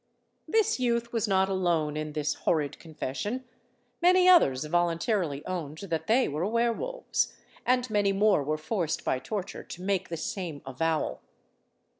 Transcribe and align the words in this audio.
This 0.47 0.79
youth 0.79 1.13
was 1.13 1.27
not 1.27 1.47
alone 1.47 1.95
in 1.95 2.13
this 2.13 2.33
horrid 2.33 2.79
confession; 2.79 3.43
many 4.01 4.27
others 4.27 4.63
voluntarily 4.65 5.45
owned 5.45 5.77
that 5.77 6.07
they 6.07 6.27
were 6.27 6.43
weir 6.47 6.73
wolves, 6.73 7.35
and 7.67 7.87
many 7.87 8.11
more 8.11 8.43
were 8.43 8.57
forced 8.57 9.03
by 9.05 9.19
torture 9.19 9.61
to 9.61 9.81
make 9.83 10.09
the 10.09 10.17
same 10.17 10.63
avowal. 10.65 11.21